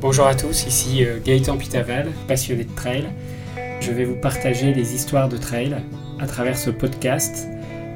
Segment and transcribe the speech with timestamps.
[0.00, 3.04] Bonjour à tous, ici euh, Gaëtan Pitaval, passionné de trail.
[3.82, 5.76] Je vais vous partager des histoires de trail
[6.18, 7.46] à travers ce podcast,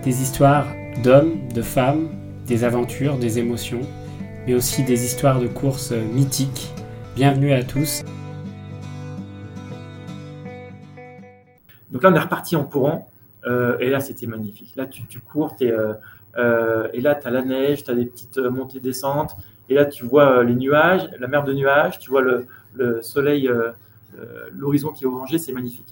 [0.02, 0.66] des histoires
[1.02, 2.10] d'hommes, de femmes,
[2.46, 3.80] des aventures, des émotions,
[4.46, 6.74] mais aussi des histoires de courses euh, mythiques.
[7.16, 8.02] Bienvenue à tous.
[11.90, 13.08] Donc là, on est reparti en courant,
[13.46, 14.74] euh, et là, c'était magnifique.
[14.76, 15.70] Là, tu, cours, et
[17.00, 19.36] là, tu as la neige, tu as des petites montées-descentes,
[19.68, 23.00] et là, tu vois euh, les nuages, la mer de nuages, tu vois le, le
[23.02, 23.70] soleil, euh,
[24.18, 25.86] euh, l'horizon qui est orangé, c'est magnifique.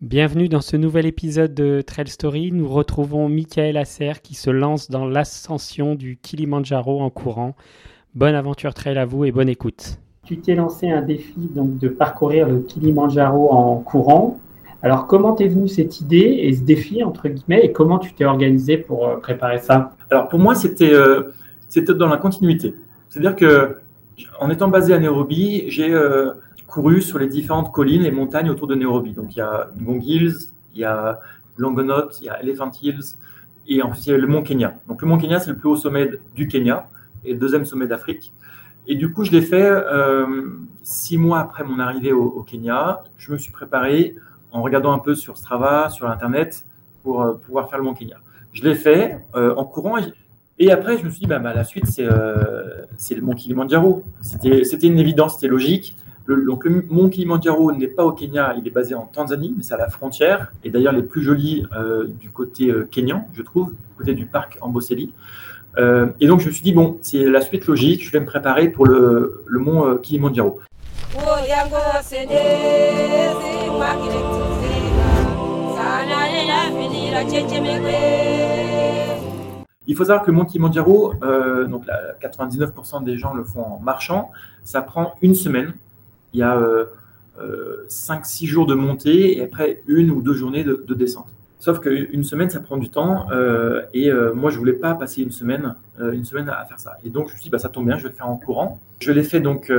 [0.00, 2.52] Bienvenue dans ce nouvel épisode de Trail Story.
[2.52, 7.56] Nous retrouvons Michael Asser qui se lance dans l'ascension du Kilimanjaro en courant.
[8.14, 9.98] Bonne aventure trail à vous et bonne écoute.
[10.26, 14.40] Tu t'es lancé un défi donc de parcourir le Kilimanjaro en courant.
[14.82, 18.24] Alors comment t'es venue cette idée et ce défi entre guillemets et comment tu t'es
[18.24, 19.94] organisé pour euh, préparer ça?
[20.10, 21.32] Alors pour moi, c'était euh,
[21.94, 22.74] dans la continuité.
[23.08, 23.76] C'est-à-dire que
[24.40, 26.32] en étant basé à Nairobi, j'ai euh,
[26.66, 29.12] couru sur les différentes collines et montagnes autour de Nairobi.
[29.12, 31.20] Donc il y a Ngong Hills, il y a
[31.56, 33.14] Longonot, il y a Elephant Hills
[33.68, 34.74] et ensuite il y a le mont Kenya.
[34.88, 36.88] Donc le mont Kenya, c'est le plus haut sommet du Kenya
[37.24, 38.32] et le deuxième sommet d'Afrique.
[38.88, 40.26] Et du coup, je l'ai fait euh,
[40.82, 43.02] six mois après mon arrivée au, Kenya.
[43.18, 44.14] Je me suis préparé
[44.52, 46.64] en regardant un peu sur Strava, sur Internet,
[47.02, 48.18] pour euh, pouvoir faire le mont Kenya.
[48.52, 49.96] Je l'ai fait euh, en courant.
[50.58, 52.04] Et, après, je me suis dit, bah, bah, la suite, c'est
[53.14, 54.04] le mont Kilimanjaro.
[54.20, 55.96] C'était une évidence, c'était logique.
[56.24, 59.62] Le, donc, le mont Kilimanjaro n'est pas au Kenya, il est basé en Tanzanie, mais
[59.62, 60.52] c'est à la frontière.
[60.64, 61.66] Et d'ailleurs, les plus jolis
[62.18, 65.12] du côté kenyan, je trouve, du côté du parc Amboseli.
[65.78, 68.26] Euh, et donc, je me suis dit, bon, c'est la suite logique, je vais me
[68.26, 70.60] préparer pour le, le mont euh, Kilimanjaro.
[79.88, 83.62] Il faut savoir que le mont Kilimanjaro, euh, donc la- 99% des gens le font
[83.62, 84.30] en marchant,
[84.64, 85.74] ça prend une semaine.
[86.32, 86.58] Il y a
[87.88, 91.28] 5-6 jours de montée et après une ou deux journées de, de descente.
[91.66, 95.20] Sauf qu'une semaine, ça prend du temps euh, et euh, moi, je voulais pas passer
[95.22, 96.96] une semaine, euh, une semaine à faire ça.
[97.04, 98.36] Et donc, je me suis dit, bah, ça tombe bien, je vais le faire en
[98.36, 98.78] courant.
[99.00, 99.72] Je l'ai fait donc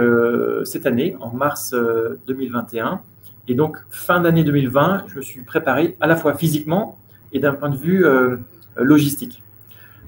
[0.65, 2.99] cette année, en mars euh, 2021.
[3.47, 6.99] Et donc, fin d'année 2020, je me suis préparé à la fois physiquement
[7.31, 8.03] et d'un point de vue
[8.75, 9.41] logistique.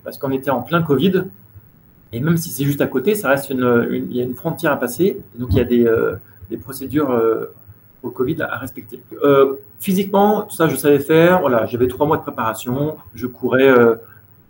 [0.04, 1.24] Parce qu'on était en plein Covid,
[2.12, 4.36] et même si c'est juste à côté, ça reste une, une- il y a une
[4.36, 5.90] frontière à passer, donc il y a des,
[6.50, 7.18] des procédures
[8.04, 9.02] au Covid à respecter.
[9.24, 13.96] Euh, physiquement, ça je savais faire, voilà, j'avais trois mois de préparation, je courais, euh,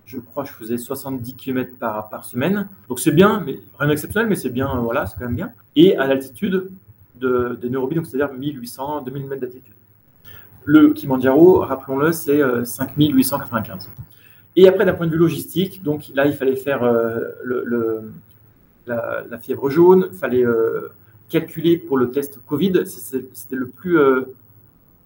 [0.06, 4.36] je crois je faisais 70 km par, semaine, donc c'est bien, mais rien d'exceptionnel, mais
[4.36, 5.52] c'est bien, euh, voilà, c'est quand même bien.
[5.76, 6.70] Et à l'altitude
[7.16, 9.74] de, de Nairobi, donc c'est-à-dire 1800, 2000 mètres d'altitude.
[10.66, 13.90] Le Kilimanjaro, rappelons-le, c'est euh, 5895.
[14.56, 18.12] Et après, d'un point de vue logistique, donc là, il fallait faire euh, le,
[18.86, 20.92] la, fièvre jaune, il fallait euh,
[21.29, 22.73] calculer pour le test Covid.
[22.85, 24.35] C'était le plus, euh,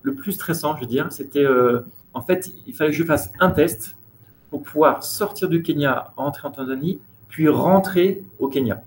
[0.02, 1.08] le plus stressant, je veux dire.
[1.12, 1.82] C'était, euh,
[2.14, 3.96] en fait, il fallait que je fasse un test
[4.50, 8.82] pour pouvoir sortir du Kenya, rentrer en Tanzanie, puis rentrer au Kenya.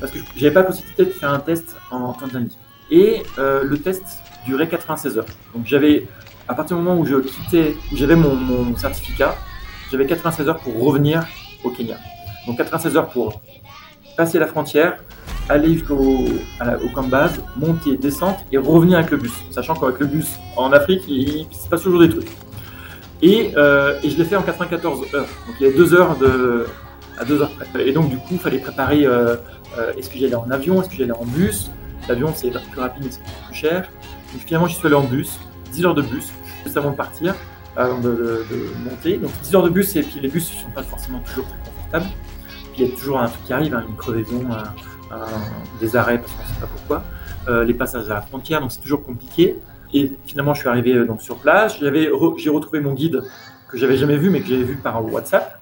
[0.00, 2.56] Parce que je n'avais pas la possibilité de faire un test en Tanzanie.
[2.90, 4.04] Et euh, le test
[4.46, 5.26] durait 96 heures.
[5.54, 6.06] Donc j'avais,
[6.48, 9.34] à partir du moment où je quittais, où j'avais mon, mon certificat,
[9.90, 11.26] j'avais 96 heures pour revenir
[11.64, 11.96] au Kenya.
[12.46, 13.40] Donc 96 heures pour
[14.16, 15.02] passer la frontière,
[15.48, 16.24] aller jusqu'au
[16.94, 19.32] camp de base, monter, descendre et revenir avec le bus.
[19.50, 22.30] Sachant qu'avec le bus en Afrique, il, se passe toujours des trucs.
[23.22, 25.26] Et, euh, et je l'ai fait en 94 heures.
[25.46, 26.66] Donc il y a deux heures de,
[27.18, 27.88] à deux heures près.
[27.88, 29.36] Et donc du coup, il fallait préparer euh,
[29.78, 31.70] euh, est-ce que j'allais en avion, est-ce que j'allais en bus?
[32.08, 33.88] L'avion c'est plus rapide mais c'est plus cher.
[34.32, 35.38] Donc finalement, j'y suis allé en bus,
[35.72, 36.32] 10 heures de bus,
[36.64, 37.34] juste avant de partir
[37.76, 38.44] avant de,
[38.84, 39.16] monter.
[39.16, 41.58] Donc 10 heures de bus et puis les bus ne sont pas forcément toujours très
[41.70, 42.06] confortables.
[42.72, 44.42] Puis il y a toujours un truc qui arrive, hein, une crevaison,
[45.80, 47.02] des arrêts parce qu'on ne sait pas pourquoi,
[47.46, 49.58] Euh, les passages à la frontière, donc c'est toujours compliqué.
[49.92, 51.78] Et finalement, je suis arrivé euh, donc sur place.
[51.78, 53.22] J'ai retrouvé mon guide
[53.68, 55.60] que j'avais jamais vu, mais que j'avais vu par WhatsApp.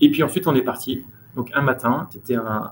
[0.00, 1.04] Et puis ensuite, on est parti.
[1.36, 2.70] Donc un matin, c'était un,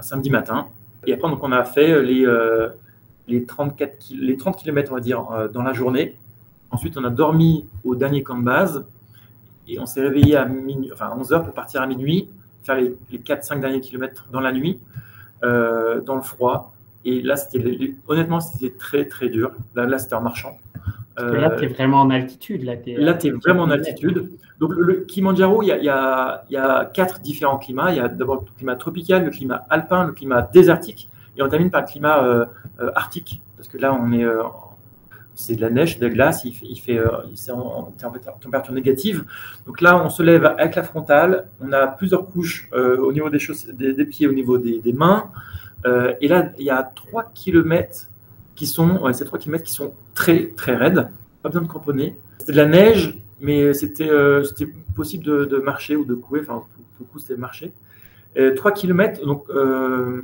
[0.00, 0.68] samedi matin.
[1.06, 2.68] Et après, donc, on a fait les, euh,
[3.28, 6.16] les, 34 ki- les 30 km, on euh, dans la journée.
[6.70, 8.84] Ensuite, on a dormi au dernier camp de base.
[9.68, 12.28] Et on s'est réveillé à, minuit, enfin, à 11h pour partir à minuit,
[12.64, 14.78] faire les, les 4-5 derniers kilomètres dans la nuit,
[15.44, 16.74] euh, dans le froid.
[17.04, 19.52] Et là, c'était honnêtement, c'était très, très dur.
[19.74, 20.58] Là c'était en marchant.
[21.22, 22.64] Là, tu es vraiment en altitude.
[22.64, 24.30] Là, tu es, vraiment en altitude.
[24.58, 27.90] Donc, le, Kilimanjaro, il y, a, il, y a, quatre différents climats.
[27.90, 31.08] Il y a d'abord le climat tropical, le climat alpin, le climat désertique.
[31.36, 32.44] Et on termine par le climat euh,
[32.80, 33.40] euh, arctique.
[33.56, 34.24] Parce que là, on est.
[34.24, 34.42] Euh,
[35.34, 37.00] c'est de la neige, de la glace, il fait, il fait
[37.34, 37.94] c'est en,
[38.42, 39.24] température négative.
[39.64, 43.38] Donc là, on se lève avec la frontale, on a plusieurs couches au niveau des,
[43.94, 45.30] des, pieds, au niveau des, des mains.
[46.20, 48.09] et là, il y a 3 km
[48.60, 51.08] qui sont, ces 3 km qui sont très, très raides.
[51.42, 52.14] Pas besoin de cramponner.
[52.38, 54.44] C'était de la neige, mais c'était euh,
[54.94, 56.40] possible de, de, marcher ou de couer.
[56.42, 57.72] Enfin, pour, le coup, c'était marcher.
[58.36, 60.20] Et 3 km, donc euh,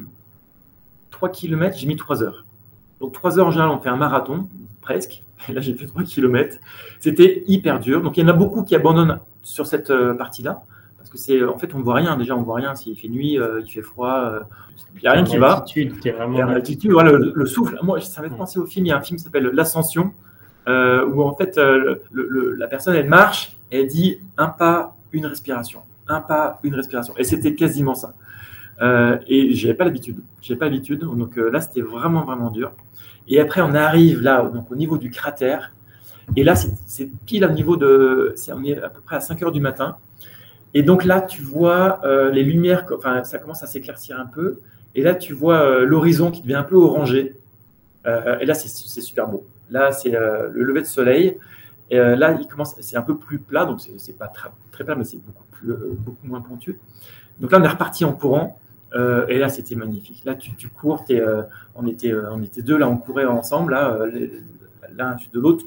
[1.12, 2.44] 3 km, j'ai mis 3 heures.
[3.00, 4.50] Donc 3 heures en général, on fait un marathon,
[4.82, 5.22] presque.
[5.48, 6.58] Et là, j'ai fait 3 km.
[7.00, 8.02] C'était hyper dur.
[8.02, 10.62] Donc il y en a beaucoup qui abandonnent sur cette euh, partie-là.
[11.16, 12.16] Que c'est, en fait, on ne voit rien.
[12.16, 12.74] Déjà, on ne voit rien.
[12.74, 14.46] S'il fait nuit, euh, il fait froid,
[14.96, 15.64] il n'y a rien qui va.
[16.04, 17.78] Vraiment l'altitude, voilà, le, souffle.
[17.82, 18.86] Moi, ça m'a fait penser au film.
[18.86, 20.12] Il y a un film qui s'appelle L'Ascension,
[20.68, 25.26] euh, où en fait, euh, la personne, elle marche et elle dit un pas, une
[25.26, 25.80] respiration.
[26.08, 27.14] Un pas, une respiration.
[27.18, 28.14] Et c'était quasiment ça.
[28.82, 30.18] Euh, et j'avais pas l'habitude.
[30.40, 31.00] J'avais pas l'habitude.
[31.00, 32.72] Donc là, c'était vraiment, vraiment dur.
[33.28, 35.72] Et après, on arrive là, donc au niveau du cratère.
[36.34, 38.34] Et là, c'est pile au niveau de.
[38.52, 39.96] on est à peu près à 5 heures du matin.
[40.76, 42.02] Et donc là, tu vois
[42.32, 44.58] les lumières, enfin, ça commence à s'éclaircir un peu.
[44.94, 47.36] Et là, tu vois euh, l'horizon qui devient un peu orangé.
[48.06, 49.46] Euh, et là, c'est super beau.
[49.70, 51.38] Là, c'est euh, le lever de soleil.
[51.90, 55.04] Et là, il commence, c'est un peu plus plat, donc c'est pas très, plat, mais
[55.04, 55.20] c'est
[55.64, 56.80] beaucoup, moins pointu.
[57.38, 58.58] Donc là, on est reparti en courant.
[58.92, 60.24] et là, c'était magnifique.
[60.24, 61.04] Là, tu, cours.
[61.76, 64.00] on, était, on était deux, là, on courait ensemble, là,
[64.96, 65.64] l'un de l'autre,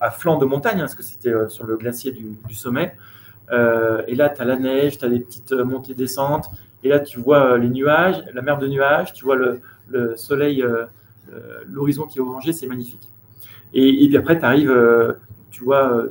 [0.00, 2.96] à flanc de montagne, hein, parce que c'était sur le glacier du sommet.
[3.50, 6.50] Et là, tu as la neige, tu as des petites montées-descentes.
[6.82, 9.60] Et là, tu vois euh, les nuages, la mer de nuages, tu vois le,
[10.16, 10.86] soleil, euh,
[11.68, 13.08] l'horizon qui est orangé, c'est magnifique.
[13.72, 15.12] Et, puis après, tu arrives, euh,
[15.50, 16.04] tu vois,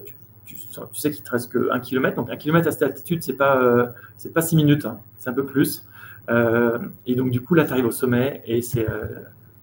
[0.45, 0.55] tu,
[0.93, 2.15] sais qu'il te reste que un kilomètre.
[2.15, 3.93] Donc un kilomètre à cette altitude, c'est pas,
[4.33, 4.99] pas six minutes, hein.
[5.17, 5.85] c'est un peu plus.
[7.05, 8.85] et donc du coup, là, tu arrives au sommet et c'est,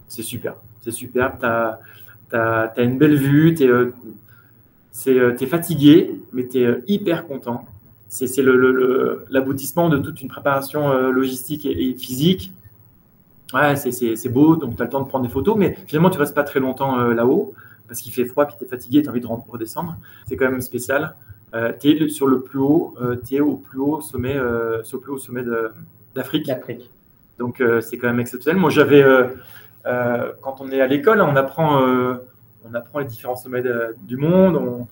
[0.08, 0.56] super.
[0.80, 1.38] C'est super.
[1.38, 1.80] Tu as,
[2.32, 3.92] as, une belle vue, tu es,
[5.46, 7.64] fatigué, mais tu es hyper content
[8.08, 8.42] c'est
[9.30, 12.52] l'aboutissement de toute une préparation euh, logistique et, physique.
[13.52, 16.18] Ouais, c'est beau, donc tu as le temps de prendre des photos, mais finalement, tu
[16.18, 17.54] restes pas très longtemps euh, là-haut
[17.88, 19.96] parce qu'il fait froid, puis tu es fatigué, tu as envie de redescendre.
[20.28, 21.14] C'est quand même spécial.
[21.54, 24.36] Euh, tu es sur le plus haut, tu es au plus haut sommet,
[24.82, 25.44] sur le plus haut sommet
[26.14, 26.50] d'Afrique.
[27.38, 28.60] Donc c'est quand même exceptionnel.
[28.60, 29.04] Moi, j'avais,
[29.84, 32.18] quand on est à l'école, on apprend,
[32.68, 33.62] on apprend les différents sommets
[34.02, 34.86] du monde, on,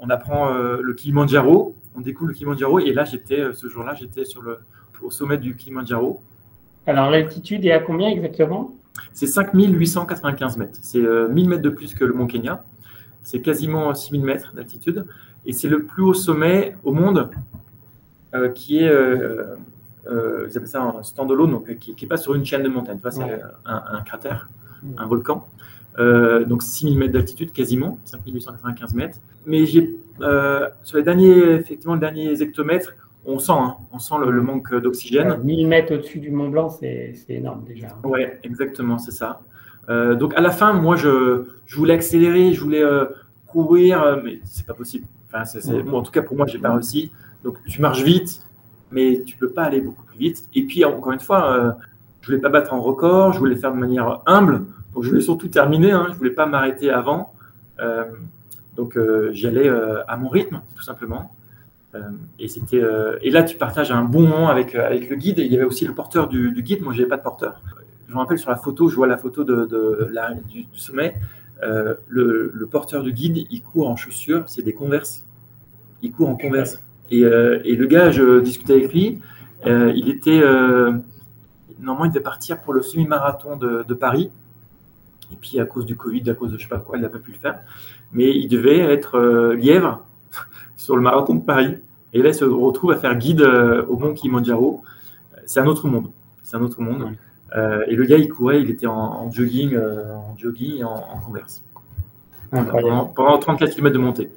[0.00, 2.78] on apprend le Kilimanjaro, on découle le Kilimanjaro.
[2.80, 4.58] Et là, j'étais, euh, ce jour-là, j'étais sur le,
[5.02, 6.22] au sommet du Kilimanjaro.
[6.86, 8.74] Alors, l'altitude est à combien exactement?
[9.12, 10.78] C'est 5895 mètres.
[10.80, 12.64] C'est 1000 euh, mètres de plus que le Mont Kenya.
[13.22, 15.04] C'est quasiment 6000 mètres d'altitude.
[15.44, 17.30] Et c'est le plus haut sommet au monde
[18.34, 18.92] euh, qui est,
[20.10, 22.98] ils appellent ça un standalone, donc qui n'est pas sur une chaîne de montagne.
[23.10, 24.48] c'est un, cratère,
[24.96, 25.46] un volcan.
[25.98, 29.18] Euh, donc 6000 mètres d'altitude quasiment, 5895 mètres.
[29.46, 32.94] Mais j'ai, euh, sur les derniers, effectivement, les derniers hectomètres,
[33.26, 35.38] on sent, hein, on sent le, manque d'oxygène.
[35.42, 37.88] 1000 mètres au-dessus du Mont Blanc, c'est, énorme déjà.
[38.04, 39.40] Oui, exactement, c'est ça.
[39.88, 42.84] Euh, donc à la fin, moi, je, je voulais accélérer, je voulais
[43.46, 45.06] courir, mais c'est pas possible.
[45.32, 45.42] Enfin,
[45.92, 47.10] en tout cas, pour moi, j'ai pas réussi.
[47.42, 48.42] Donc tu marches vite,
[48.92, 50.44] mais tu peux pas aller beaucoup plus vite.
[50.54, 51.76] Et puis, encore une fois,
[52.20, 54.64] je voulais pas battre un record, je voulais faire de manière humble.
[54.98, 57.32] Donc je voulais surtout terminer, hein, je ne voulais pas m'arrêter avant.
[57.78, 58.02] Euh,
[58.74, 61.30] donc euh, j'y allais euh, à mon rythme, tout simplement.
[62.40, 62.82] et, c'était,
[63.22, 65.38] et là, tu partages un bon moment avec, avec le guide.
[65.38, 66.82] Et il y avait aussi le porteur du, guide.
[66.82, 67.60] Moi, je n'avais pas de porteur.
[68.08, 71.14] Je me rappelle sur la photo, je vois la photo de, la, du, sommet.
[71.62, 75.24] Le, porteur du guide, il court en chaussures, c'est des converses.
[76.02, 76.82] Il court en converse.
[77.12, 79.20] Et, et, le gars, je discutais avec lui.
[79.64, 80.42] il était
[81.78, 84.32] normalement, il devait partir pour le semi-marathon de, de, Paris.
[85.32, 87.08] Et puis à cause du Covid, à cause de je sais pas quoi, il n'a
[87.08, 87.60] pas pu le faire.
[88.12, 90.04] Mais il devait être euh, lièvre
[90.76, 91.76] sur le marathon de Paris.
[92.14, 94.82] Et là, il se retrouve à faire guide euh, au mont Kilimanjaro.
[95.46, 96.10] C'est un autre monde.
[96.42, 97.12] C'est un autre monde.
[97.56, 101.62] Euh, et le gars, il courait, il était en, jogging, en jogging et en, converse.
[102.50, 104.30] Pendant, pendant 34 km de montée.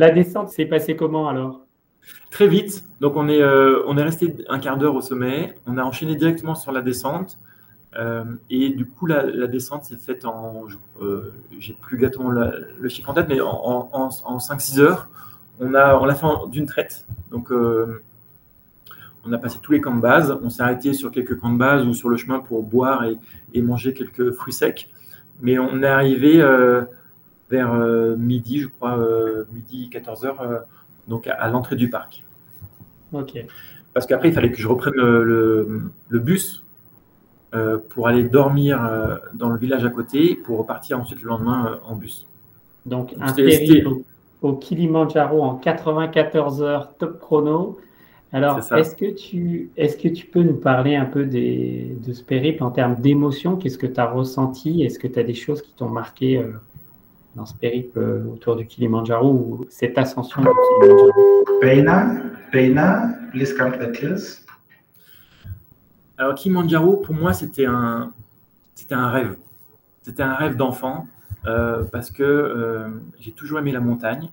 [0.00, 1.66] La descente s'est passée comment alors?
[2.30, 2.84] Très vite.
[3.02, 5.54] Donc on est, euh, on est resté un quart d'heure au sommet.
[5.66, 7.38] On a enchaîné directement sur la descente.
[8.48, 10.64] et du coup, la, descente s'est faite en,
[11.58, 15.10] j'ai plus exactement le chiffre en tête, mais en, en, en 5-6 heures.
[15.58, 17.04] On a, on l'a fait d'une traite.
[17.30, 20.34] Donc, on a passé tous les camps de base.
[20.42, 23.04] On s'est arrêté sur quelques camps de base ou sur le chemin pour boire
[23.52, 24.88] et, manger quelques fruits secs.
[25.42, 26.84] Mais on est arrivé euh,
[27.50, 30.62] vers euh, midi, je crois, euh, midi 14h,
[31.08, 32.24] donc à, l'entrée du parc.
[33.12, 33.44] Ok.
[33.92, 36.62] Parce qu'après, il fallait que je reprenne le, bus
[37.88, 38.78] pour aller dormir
[39.34, 42.28] dans le village à côté pour repartir ensuite le lendemain en bus.
[42.86, 43.88] Donc, un périple
[44.42, 47.78] au Kilimanjaro en 94 heures top chrono
[48.32, 52.22] alors, est-ce que, tu, est que tu peux nous parler un peu des, de ce
[52.22, 54.84] périple en termes d'émotion Qu'est-ce que tu as ressenti?
[54.84, 56.52] Est-ce que tu as des choses qui t'ont marqué euh,
[57.34, 62.16] dans ce périple euh, autour du Kilimanjaro ou cette ascension du Kilimanjaro Peina,
[62.50, 63.72] Peina, please come
[66.18, 68.12] Alors, Kilimanjaro, pour moi, c'était un,
[68.74, 69.36] c'était un rêve.
[70.02, 71.06] C'était un rêve d'enfant
[71.46, 74.30] euh, parce que j'ai toujours aimé la montagne.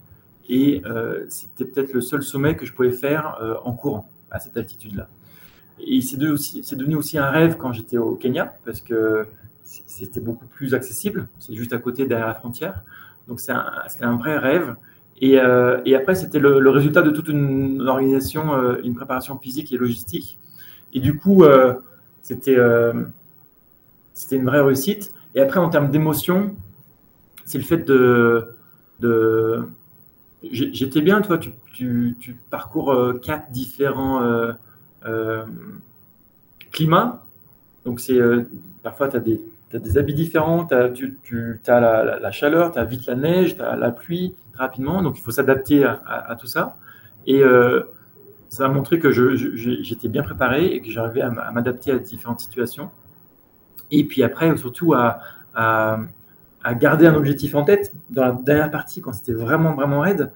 [0.49, 4.39] Et euh, c'était peut-être le seul sommet que je pouvais faire euh, en courant à
[4.39, 5.07] cette altitude-là.
[5.79, 9.27] Et c'est devenu aussi un rêve quand j'étais au Kenya, parce que
[9.67, 11.27] c'était beaucoup plus accessible.
[11.39, 12.83] C'est juste à côté, derrière la frontière.
[13.27, 14.75] Donc c'était un, vrai rêve.
[15.19, 19.77] Et, euh, et après, c'était le, résultat de toute une, organisation, une préparation physique et
[19.77, 20.37] logistique.
[20.93, 21.43] Et du coup,
[22.21, 22.57] c'était
[24.13, 25.11] c'était une vraie réussite.
[25.35, 26.55] Et après, en termes d'émotion,
[27.45, 28.47] c'est le fait de,
[28.99, 29.67] de,
[30.43, 34.53] J'étais bien, toi, tu, tu, parcours euh, quatre différents euh,
[35.05, 35.45] euh,
[36.71, 37.23] climats.
[37.85, 38.19] Donc, c'est
[38.83, 43.05] parfois, tu as des, des, habits différents, as, tu, as la, chaleur, tu as vite
[43.07, 45.01] la neige, tu as la pluie rapidement.
[45.01, 46.77] Donc, il faut s'adapter à, tout ça.
[47.25, 47.41] Et
[48.49, 52.89] ça a montré que j'étais bien préparé et que j'arrivais à m'adapter à différentes situations.
[53.91, 55.19] Et puis après, surtout à,
[56.79, 60.31] garder un objectif en tête dans la dernière partie, quand c'était vraiment, vraiment raide.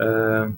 [0.00, 0.48] Euh,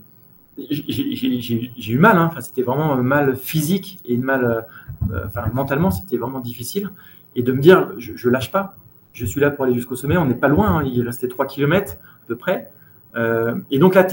[0.59, 2.29] j'ai eu mal, hein.
[2.31, 4.67] enfin, c'était vraiment mal physique et mal,
[5.11, 6.91] euh, enfin, mentalement, c'était vraiment difficile.
[7.37, 8.77] Et de me dire, je, ne lâche pas,
[9.13, 10.85] je suis là pour aller jusqu'au sommet, on n'est pas loin, hein.
[10.85, 12.71] il restait 3 km à peu près.
[13.17, 14.07] Euh, et donc là,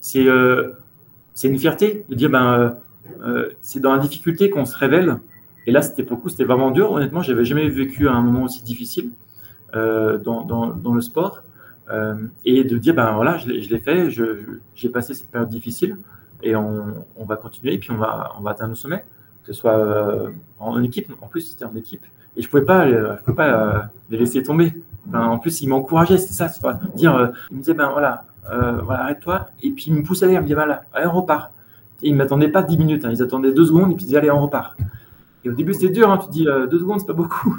[0.00, 2.76] c'est une fierté de dire, ben,
[3.62, 5.18] c'est dans la difficulté qu'on se révèle.
[5.66, 6.92] Et là, c'était pour le c'était vraiment dur.
[6.92, 9.10] Honnêtement, j'avais jamais vécu un moment aussi difficile.
[9.74, 11.42] Euh, dans, dans, le sport.
[11.90, 15.96] Euh, et de dire, ben voilà, je l'ai fait, j'ai passé cette période difficile
[16.42, 19.04] et on, on, va continuer et puis on va, on va atteindre le sommet,
[19.42, 22.04] que ce soit euh, en équipe, en plus c'était en équipe.
[22.36, 24.74] Et je pouvais pas, je pouvais pas les laisser tomber.
[25.12, 26.48] en plus, il m'encourageait, c'est ça,
[26.94, 29.48] dire, il me disait, ben voilà, voilà arrête-toi.
[29.62, 31.50] Et puis il me poussait à aller, il voilà, allez, on repart.
[32.02, 34.08] Et ils ne m'attendaient pas 10 minutes, hein, ils attendaient deux secondes et puis ils
[34.08, 34.76] disaient, allez, on repart.
[35.44, 37.56] Et au début, c'était dur, hein, tu te dis, deux secondes, c'est pas beaucoup.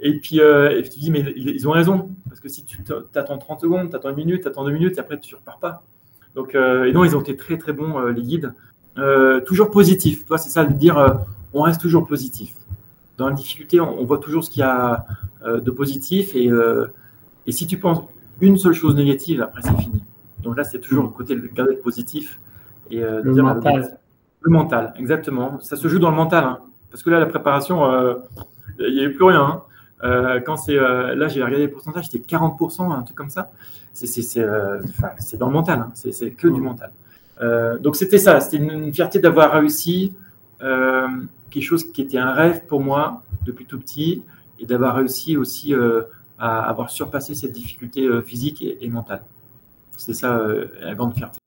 [0.00, 2.10] Et puis, euh, tu dis, mais ils ont raison.
[2.28, 2.78] Parce que si tu
[3.14, 5.58] attends 30 secondes, tu attends une minute, tu attends deux minutes, et après, tu repars
[5.58, 5.82] pas.
[6.34, 8.52] Donc, euh, et non, ils ont été très, très bons, euh, les guides.
[9.46, 10.24] toujours positif.
[10.26, 11.18] Toi, c'est ça de dire,
[11.52, 12.54] on reste toujours positif.
[13.18, 15.06] Dans la difficulté, on, voit toujours ce qu'il y a
[15.44, 16.34] de positif.
[16.34, 16.50] Et,
[17.46, 18.02] et si tu penses
[18.40, 20.02] une seule chose négative, après, c'est fini.
[20.42, 22.38] Donc là, c'est toujours le côté de garder positif.
[22.90, 23.98] Et, le mental.
[24.42, 25.58] Le, mental, exactement.
[25.60, 26.44] Ça se joue dans le mental.
[26.44, 26.58] Hein.
[26.90, 27.82] Parce que là, la préparation,
[28.78, 29.42] il n'y avait plus rien.
[29.42, 29.62] Hein.
[30.04, 33.50] Euh, quand c'est euh, là, j'ai regardé les pourcentages, c'était 40%, un truc comme ça.
[33.92, 34.80] C'est euh,
[35.38, 35.90] dans le mental, hein.
[35.94, 36.90] c'est que du mental.
[37.80, 40.12] donc c'était ça, c'était une, fierté d'avoir réussi
[40.58, 44.22] quelque chose qui était un rêve pour moi depuis tout petit
[44.58, 45.74] et d'avoir réussi aussi
[46.38, 49.22] à avoir surpassé cette difficulté physique et, mentale.
[49.96, 50.40] C'est ça
[50.80, 51.38] la grande fierté.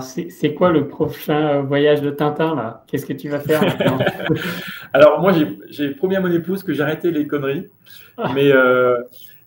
[0.00, 2.84] C'est quoi le prochain voyage de Tintin là?
[2.86, 3.62] Qu'est-ce que tu vas faire
[4.92, 5.32] Alors moi
[5.68, 7.66] j'ai promis à mon épouse que j'arrêtais les conneries,
[8.18, 8.30] ah.
[8.34, 8.98] mais euh,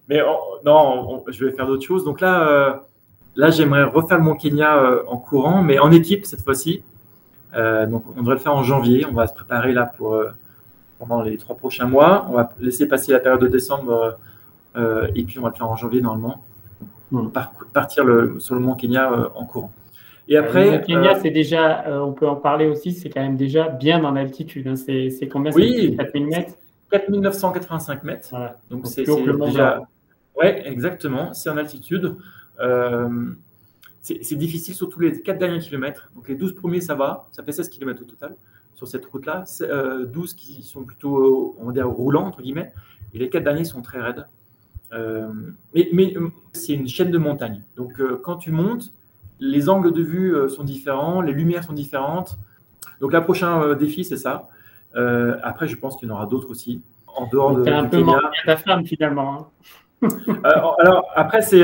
[0.10, 0.22] Mais
[0.66, 2.04] non, je vais faire d'autres choses.
[2.04, 2.84] Donc là,
[3.36, 6.84] là j'aimerais refaire le Mont Kenya en courant, mais en équipe cette fois-ci.
[7.54, 9.06] donc on devrait le faire en janvier.
[9.06, 10.20] On va se préparer là pour
[10.98, 12.26] pendant les trois prochains mois.
[12.30, 14.18] On va laisser passer la période de décembre
[14.76, 16.44] et puis on va le faire en janvier normalement.
[17.12, 17.30] Hmm.
[17.72, 19.72] partir le, sur le Mont Kenya en courant.
[20.28, 23.22] Et après, le Kenya, euh, c'est déjà, euh, on peut en parler aussi, c'est quand
[23.22, 24.68] même déjà bien en altitude.
[24.68, 24.76] Hein.
[24.76, 25.52] C'est combien?
[25.54, 26.54] Oui, 4000 mètres?
[26.90, 28.34] 4985 mètres.
[28.70, 29.82] Donc c'est déjà.
[30.36, 31.34] Ouais, exactement.
[31.34, 32.16] C'est en altitude.
[32.60, 33.32] Euh,
[34.02, 36.10] c'est difficile sur tous les 4 derniers kilomètres.
[36.16, 37.28] Donc les 12 premiers, ça va.
[37.32, 38.36] Ça fait 16 km au total
[38.76, 39.44] sur cette route-là.
[40.06, 42.74] 12 qui sont plutôt, on va dire, roulants, entre guillemets.
[43.14, 44.26] Et les 4 derniers sont très raides.
[44.92, 46.14] mais, mais
[46.54, 47.64] c'est une chaîne de montagne.
[47.76, 48.92] Donc quand tu montes,
[49.44, 52.38] les angles de vue euh, sont différents, les lumières sont différentes.
[53.02, 54.48] Donc, le prochain euh, défi, c'est ça.
[54.96, 56.82] Euh, après, je pense qu'il y en aura d'autres aussi.
[57.16, 57.70] En dehors de.
[57.70, 58.20] un peu Kenya.
[58.46, 59.50] ta femme, finalement.
[60.02, 60.08] Hein.
[60.44, 61.64] alors, après, c'est,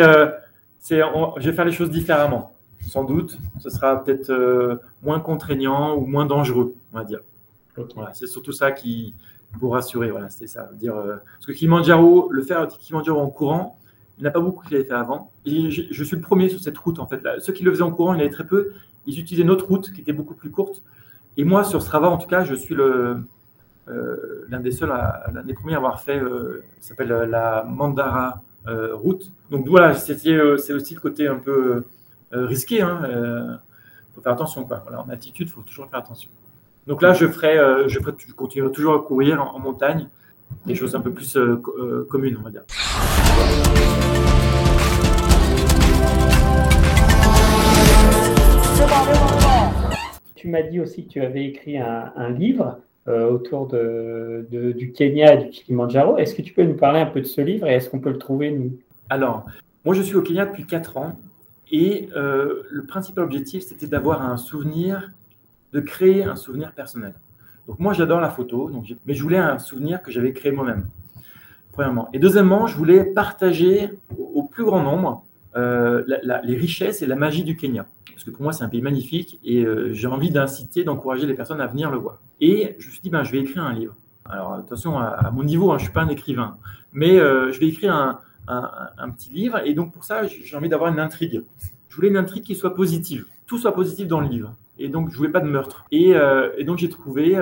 [0.78, 1.02] c'est,
[1.38, 2.54] je vais faire les choses différemment.
[2.82, 7.20] Sans doute, ce sera peut-être moins contraignant ou moins dangereux, on va dire.
[8.14, 9.16] c'est surtout ça qui,
[9.60, 10.70] pour rassurer, voilà, c'était ça.
[10.74, 13.78] Dire, parce que Kilimanjaro, le faire Kilimanjaro en courant,
[14.20, 15.32] il n'y en a pas beaucoup qui l'avaient fait avant.
[15.46, 17.22] Je, suis le premier sur cette route, en fait.
[17.40, 18.74] ceux qui le faisaient en courant, il y en avait très peu.
[19.06, 20.84] Ils utilisaient notre route, qui était beaucoup plus courte.
[21.38, 22.76] Et moi, sur Strava, en tout cas, je suis
[23.90, 28.42] euh, l'un des seuls, l'un des premiers à avoir fait, euh, s'appelle euh, la Mandara
[28.68, 29.32] route.
[29.50, 31.86] Donc voilà, c'est aussi le côté un peu
[32.32, 32.76] risqué.
[32.76, 33.60] Il hein,
[34.14, 34.64] faut faire attention.
[34.64, 34.84] Quoi.
[34.86, 36.30] Voilà, en altitude, il faut toujours faire attention.
[36.86, 37.58] Donc là, je ferai,
[37.88, 38.00] je,
[38.34, 40.08] continuerai toujours à courir en, montagne,
[40.68, 41.36] des choses un peu plus
[42.10, 42.64] communes, on va dire.
[50.36, 55.44] Tu m'as dit aussi que tu avais écrit un, livre euh, autour du Kenya et
[55.46, 56.18] du Kilimanjaro.
[56.18, 58.12] Est-ce que tu peux nous parler un peu de ce livre et est-ce qu'on peut
[58.12, 58.72] le trouver, nous?
[59.10, 59.46] Alors,
[59.86, 61.18] moi, je suis au Kenya depuis 4 ans
[61.72, 65.12] et euh, le principal objectif, c'était d'avoir un souvenir,
[65.74, 67.14] de créer un souvenir personnel.
[67.68, 70.88] Donc, moi, j'adore la photo, donc mais je voulais un souvenir que j'avais créé moi-même.
[71.72, 72.10] Premièrement.
[72.14, 75.24] Et deuxièmement, je voulais partager au, plus grand nombre
[75.56, 76.04] euh,
[76.44, 77.88] les richesses et la magie du Kenya.
[78.14, 81.34] Parce que pour moi, c'est un pays magnifique et euh, j'ai envie d'inciter, d'encourager les
[81.34, 82.20] personnes à venir le voir.
[82.40, 83.96] Et je me suis dit, ben, je vais écrire un livre.
[84.26, 86.58] Alors attention, à, mon niveau, hein, je ne suis pas un écrivain,
[86.94, 88.20] mais euh, je vais écrire un,
[89.12, 89.60] petit livre.
[89.66, 91.42] Et donc pour ça, j'ai envie d'avoir une intrigue.
[91.90, 93.26] Je voulais une intrigue qui soit positive.
[93.48, 94.54] Tout soit positif dans le livre.
[94.78, 95.86] Et donc, je voulais pas de meurtre.
[95.92, 96.14] Et,
[96.58, 97.38] et donc, j'ai trouvé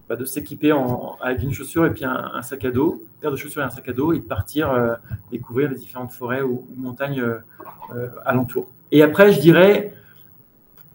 [0.08, 0.74] bah, s'équiper
[1.20, 3.70] avec une chaussure et puis un, sac à dos, une paire de chaussures et un
[3.70, 4.94] sac à dos et de partir euh,
[5.30, 8.68] découvrir les différentes forêts ou, montagnes euh, alentour.
[8.92, 9.92] Et après, je dirais,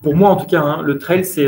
[0.01, 1.47] pour moi en tout cas, hein, le trail, c'est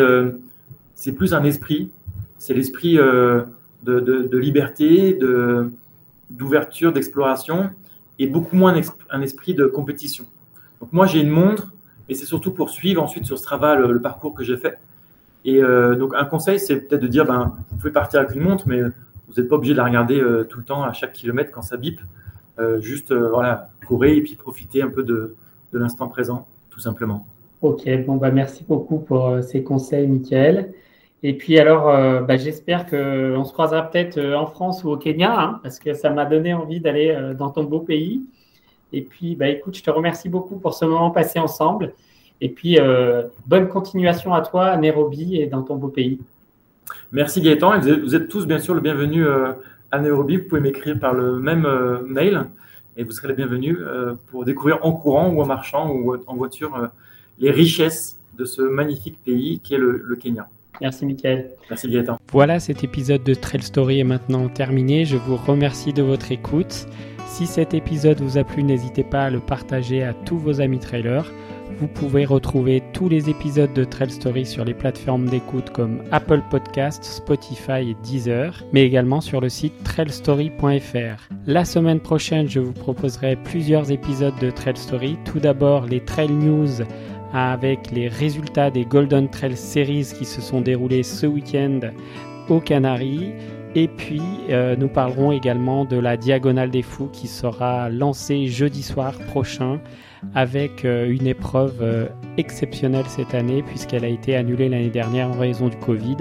[0.94, 1.92] c'est plus un esprit,
[2.38, 3.46] c'est l'esprit de,
[3.84, 5.20] de, de, liberté,
[6.30, 7.70] d'ouverture, d'exploration
[8.18, 8.74] et beaucoup moins
[9.10, 10.26] un, esprit de compétition.
[10.80, 11.74] Donc moi, j'ai une montre
[12.08, 14.80] et c'est surtout pour suivre ensuite sur Strava le parcours que j'ai fait.
[15.46, 18.42] Et euh, donc, un conseil, c'est peut-être de dire, ben, vous pouvez partir avec une
[18.42, 21.14] montre, mais vous n'êtes pas obligé de la regarder euh, tout le temps, à chaque
[21.14, 22.00] kilomètre, quand ça bip.
[22.58, 25.36] Euh, juste, voilà, courir et puis profiter un peu de,
[25.72, 27.28] l'instant présent, tout simplement.
[27.62, 30.72] Ok, bon, bah, merci beaucoup pour ces conseils, Michael.
[31.22, 31.86] Et puis alors,
[32.24, 36.12] bah, j'espère qu'on se croisera peut-être en France ou au Kenya, hein, parce que ça
[36.12, 38.22] m'a donné envie d'aller dans ton beau pays.
[38.94, 41.94] Et puis, bah, écoute, je te remercie beaucoup pour ce moment passé ensemble.
[42.42, 42.78] Et puis,
[43.48, 46.20] bonne continuation à toi à Nairobi et dans ton beau pays.
[47.12, 47.80] Merci Gaëtan.
[47.80, 49.26] vous, êtes, tous bien sûr le bienvenu
[49.92, 50.38] à Nairobi.
[50.38, 51.68] Vous pouvez m'écrire par le même
[52.08, 52.46] mail
[52.98, 53.80] et vous serez les bienvenus
[54.28, 56.90] pour découvrir en courant ou en marchant ou en voiture
[57.40, 60.48] les richesses de ce magnifique pays qui est le Kenya.
[60.82, 61.52] Merci Mickaël.
[61.70, 62.20] Merci Gaëtan.
[62.32, 65.06] Voilà, cet épisode de Trail Story est maintenant terminé.
[65.06, 66.88] Je vous remercie de votre écoute.
[67.28, 70.80] Si cet épisode vous a plu, n'hésitez pas à le partager à tous vos amis
[70.80, 71.32] trailers.
[71.78, 76.42] Vous pouvez retrouver tous les épisodes de Trail Story sur les plateformes d'écoute comme Apple
[76.50, 81.30] Podcast, Spotify et Deezer, mais également sur le site trailstory.fr.
[81.46, 85.18] La semaine prochaine, je vous proposerai plusieurs épisodes de Trail Story.
[85.26, 86.86] Tout d'abord, les Trail News
[87.34, 91.82] avec les résultats des Golden Trail Series qui se sont déroulés ce week-end
[92.48, 93.34] aux Canaries.
[93.78, 98.82] Et puis, euh, nous parlerons également de la Diagonale des Fous qui sera lancée jeudi
[98.82, 99.82] soir prochain
[100.34, 102.08] avec euh, une épreuve euh,
[102.38, 106.16] exceptionnelle cette année puisqu'elle a été annulée l'année dernière en raison du Covid.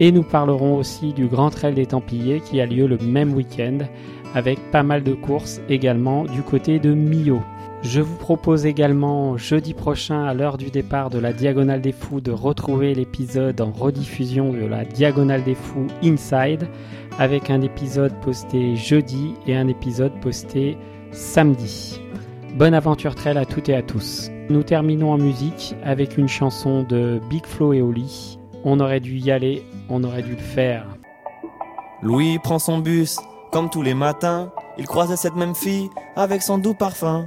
[0.00, 3.78] Et nous parlerons aussi du Grand Trail des Templiers qui a lieu le même week-end
[4.34, 7.40] avec pas mal de courses également du côté de Millau.
[7.82, 12.20] Je vous propose également jeudi prochain à l'heure du départ de la Diagonale des Fous
[12.20, 16.68] de retrouver l'épisode en rediffusion de la Diagonale des Fous Inside
[17.18, 20.78] avec un épisode posté jeudi et un épisode posté
[21.10, 22.00] samedi.
[22.54, 24.30] Bonne aventure trail à toutes et à tous.
[24.48, 28.38] Nous terminons en musique avec une chanson de Big Flo et Oli.
[28.62, 30.86] On aurait dû y aller, on aurait dû le faire.
[32.00, 33.18] Louis prend son bus,
[33.50, 37.26] comme tous les matins, il croise cette même fille avec son doux parfum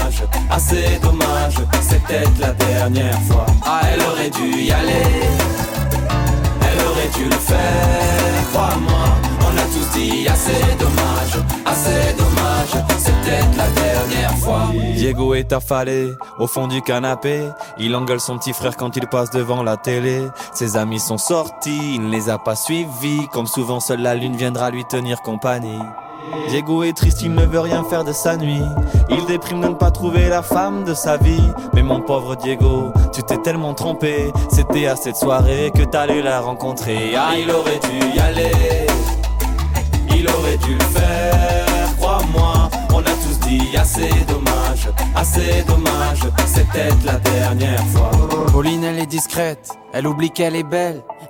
[0.51, 1.55] assez dommage.
[1.81, 3.45] C'est peut-être la dernière fois.
[3.65, 5.05] Ah, elle aurait dû y aller.
[6.61, 9.05] Elle aurait dû le faire, crois-moi.
[9.41, 12.85] On a tous dit assez dommage, assez dommage.
[12.97, 14.69] C'est peut-être la dernière fois.
[14.95, 17.47] Diego est affalé au fond du canapé.
[17.77, 20.27] Il engueule son petit frère quand il passe devant la télé.
[20.53, 23.27] Ses amis sont sortis, il ne les a pas suivis.
[23.31, 25.79] Comme souvent, seule la lune viendra lui tenir compagnie.
[26.49, 28.61] Diego est triste, il ne veut rien faire de sa nuit.
[29.09, 31.49] Il déprime de ne pas trouver la femme de sa vie.
[31.73, 34.31] Mais mon pauvre Diego, tu t'es tellement trompé.
[34.49, 37.13] C'était à cette soirée que t'allais la rencontrer.
[37.17, 38.51] Ah, il aurait dû y aller.
[40.15, 42.69] Il aurait dû le faire, crois-moi.
[42.93, 46.21] On a tous dit assez dommage, assez dommage.
[46.71, 48.11] Peut-être la dernière fois.
[48.51, 49.71] Pauline, elle est discrète.
[49.93, 51.03] Elle oublie qu'elle est belle.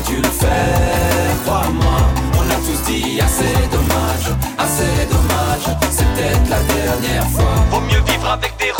[0.00, 1.98] dû le faire, crois-moi.
[2.38, 4.28] On a tous dit assez dommage,
[4.58, 5.76] assez dommage.
[5.90, 7.54] C'est peut-être la dernière fois.
[7.70, 8.70] Vaut mieux vivre avec des